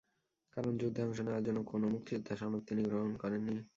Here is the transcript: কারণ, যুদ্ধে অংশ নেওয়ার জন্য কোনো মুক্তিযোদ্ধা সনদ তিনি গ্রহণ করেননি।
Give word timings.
কারণ, 0.57 0.77
যুদ্ধে 0.77 1.01
অংশ 1.03 1.17
নেওয়ার 1.19 1.43
জন্য 1.43 1.59
কোনো 1.63 1.85
মুক্তিযোদ্ধা 1.89 2.33
সনদ 2.35 2.61
তিনি 2.67 2.81
গ্রহণ 2.83 3.11
করেননি। 3.17 3.61